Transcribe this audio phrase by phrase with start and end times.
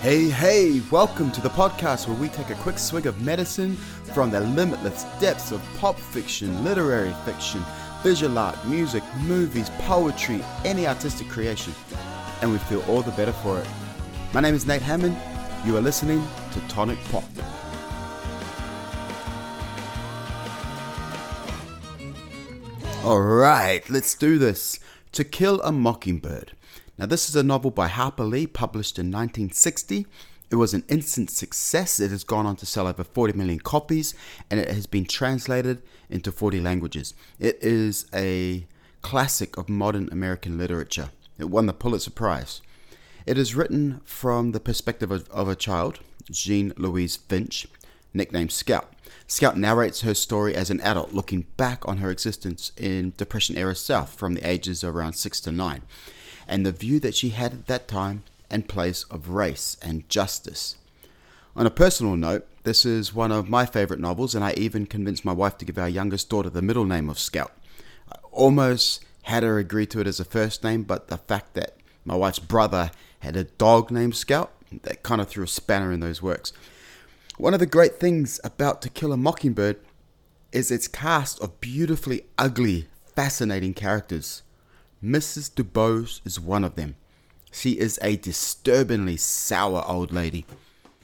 [0.00, 3.74] Hey, hey, welcome to the podcast where we take a quick swig of medicine
[4.14, 7.64] from the limitless depths of pop fiction, literary fiction,
[8.04, 11.74] visual art, music, movies, poetry, any artistic creation,
[12.42, 13.66] and we feel all the better for it.
[14.32, 15.16] My name is Nate Hammond.
[15.66, 17.24] You are listening to Tonic Pop.
[23.02, 24.78] All right, let's do this.
[25.10, 26.52] To Kill a Mockingbird.
[26.98, 30.06] Now, this is a novel by Harper Lee, published in 1960.
[30.50, 32.00] It was an instant success.
[32.00, 34.14] It has gone on to sell over 40 million copies
[34.50, 35.80] and it has been translated
[36.10, 37.14] into 40 languages.
[37.38, 38.66] It is a
[39.02, 41.10] classic of modern American literature.
[41.38, 42.62] It won the Pulitzer Prize.
[43.26, 47.68] It is written from the perspective of, of a child, Jean Louise Finch,
[48.12, 48.92] nicknamed Scout.
[49.26, 53.74] Scout narrates her story as an adult, looking back on her existence in Depression era
[53.74, 55.82] South from the ages of around 6 to 9,
[56.48, 60.76] and the view that she had at that time and place of race and justice.
[61.54, 65.24] On a personal note, this is one of my favourite novels, and I even convinced
[65.24, 67.52] my wife to give our youngest daughter the middle name of Scout.
[68.10, 71.76] I almost had her agree to it as a first name, but the fact that
[72.04, 76.00] my wife's brother had a dog named Scout, that kind of threw a spanner in
[76.00, 76.52] those works.
[77.36, 79.78] One of the great things about To Kill a Mockingbird
[80.52, 84.42] is its cast of beautifully ugly, fascinating characters.
[85.02, 85.48] Mrs.
[85.54, 86.96] DuBose is one of them.
[87.52, 90.44] She is a disturbingly sour old lady.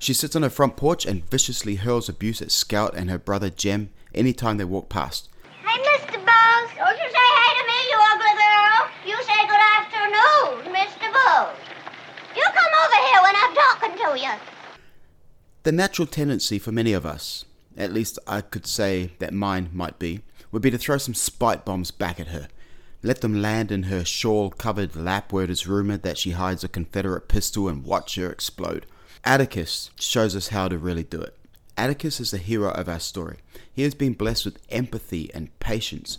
[0.00, 3.48] She sits on her front porch and viciously hurls abuse at Scout and her brother
[3.48, 5.28] Jem anytime they walk past.
[5.64, 6.08] Hey, Mrs.
[6.08, 6.76] DuBose.
[6.76, 8.90] Don't you say hey to me, you ugly girl.
[9.06, 10.98] You say good afternoon, Mrs.
[10.98, 11.56] DuBose.
[12.34, 14.32] You come over here when I'm talking to you.
[15.62, 17.44] The natural tendency for many of us,
[17.76, 21.64] at least I could say that mine might be, would be to throw some spite
[21.64, 22.48] bombs back at her.
[23.02, 26.64] Let them land in her shawl covered lap where it is rumored that she hides
[26.64, 28.86] a Confederate pistol and watch her explode.
[29.24, 31.36] Atticus shows us how to really do it.
[31.76, 33.38] Atticus is the hero of our story.
[33.72, 36.18] He has been blessed with empathy and patience,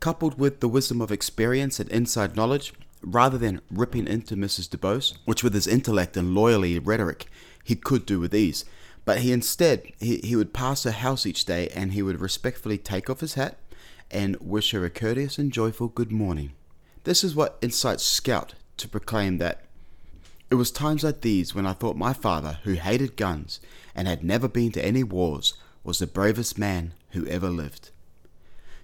[0.00, 2.72] coupled with the wisdom of experience and inside knowledge,
[3.02, 4.68] rather than ripping into Mrs.
[4.68, 7.26] DuBose, which with his intellect and loyalty rhetoric
[7.62, 8.64] he could do with ease.
[9.04, 12.78] But he instead he, he would pass her house each day and he would respectfully
[12.78, 13.58] take off his hat
[14.10, 16.52] and wish her a courteous and joyful good morning.
[17.04, 19.62] This is what incites Scout to proclaim that
[20.50, 23.60] it was times like these when I thought my father, who hated guns
[23.94, 27.90] and had never been to any wars, was the bravest man who ever lived.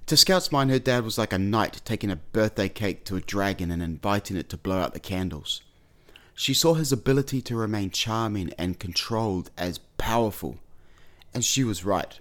[0.06, 3.20] To Scout's mind, her dad was like a knight taking a birthday cake to a
[3.20, 5.62] dragon and inviting it to blow out the candles.
[6.34, 10.58] She saw his ability to remain charming and controlled as powerful,
[11.32, 12.18] and she was right.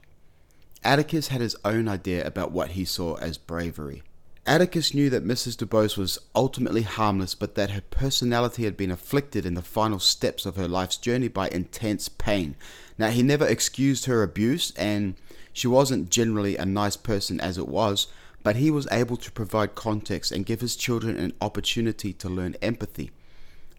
[0.84, 4.02] Atticus had his own idea about what he saw as bravery.
[4.48, 5.56] Atticus knew that Mrs.
[5.56, 10.48] DuBose was ultimately harmless, but that her personality had been afflicted in the final steps
[10.48, 12.56] of her life's journey by intense pain.
[12.98, 15.14] Now, he never excused her abuse, and
[15.54, 18.08] she wasn't generally a nice person as it was,
[18.42, 22.56] but he was able to provide context and give his children an opportunity to learn
[22.64, 23.12] empathy.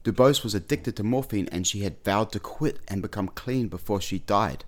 [0.04, 4.00] DuBose was addicted to morphine and she had vowed to quit and become clean before
[4.00, 4.64] she died.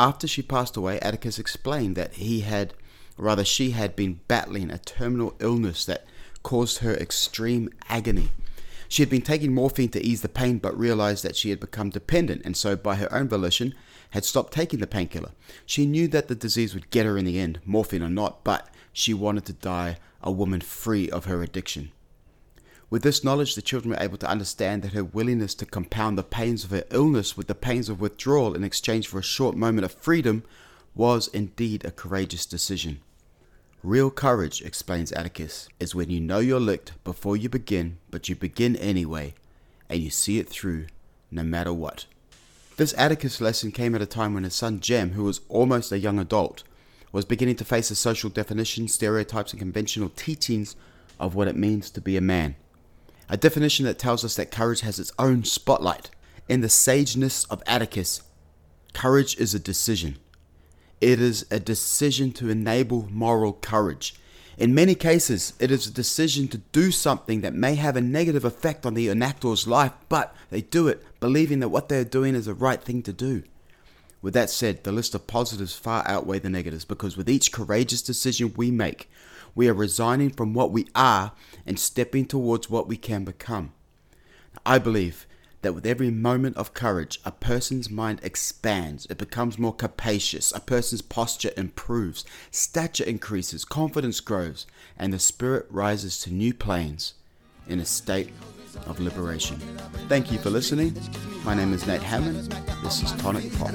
[0.00, 2.72] After she passed away, Atticus explained that he had,
[3.18, 6.06] rather, she had been battling a terminal illness that
[6.42, 8.30] caused her extreme agony.
[8.88, 11.90] She had been taking morphine to ease the pain, but realized that she had become
[11.90, 13.74] dependent, and so, by her own volition,
[14.12, 15.32] had stopped taking the painkiller.
[15.66, 18.70] She knew that the disease would get her in the end, morphine or not, but
[18.94, 21.92] she wanted to die a woman free of her addiction.
[22.90, 26.24] With this knowledge, the children were able to understand that her willingness to compound the
[26.24, 29.84] pains of her illness with the pains of withdrawal in exchange for a short moment
[29.84, 30.42] of freedom
[30.96, 33.00] was indeed a courageous decision.
[33.84, 38.34] Real courage, explains Atticus, is when you know you're licked before you begin, but you
[38.34, 39.34] begin anyway,
[39.88, 40.86] and you see it through,
[41.30, 42.06] no matter what.
[42.76, 45.98] This Atticus lesson came at a time when his son Jem, who was almost a
[46.00, 46.64] young adult,
[47.12, 50.74] was beginning to face the social definitions, stereotypes, and conventional teachings
[51.20, 52.56] of what it means to be a man
[53.30, 56.10] a definition that tells us that courage has its own spotlight.
[56.48, 58.22] In the sageness of Atticus,
[58.92, 60.18] courage is a decision.
[61.00, 64.16] It is a decision to enable moral courage.
[64.58, 68.44] In many cases, it is a decision to do something that may have a negative
[68.44, 72.34] effect on the enactor's life, but they do it believing that what they are doing
[72.34, 73.44] is the right thing to do.
[74.20, 78.02] With that said, the list of positives far outweigh the negatives because with each courageous
[78.02, 79.08] decision we make,
[79.54, 81.32] we are resigning from what we are
[81.66, 83.72] and stepping towards what we can become.
[84.64, 85.26] I believe
[85.62, 90.60] that with every moment of courage, a person's mind expands, it becomes more capacious, a
[90.60, 94.66] person's posture improves, stature increases, confidence grows,
[94.98, 97.14] and the spirit rises to new planes
[97.68, 98.30] in a state
[98.86, 99.56] of liberation.
[100.08, 100.96] Thank you for listening.
[101.44, 102.52] My name is Nate Hammond.
[102.82, 103.70] This is Tonic Pop.